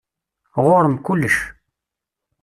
[0.63, 1.37] Ɣur-m kullec.